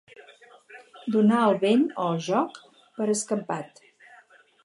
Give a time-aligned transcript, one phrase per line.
[1.15, 2.57] Donar el vent o el joc
[2.97, 3.85] per escampat.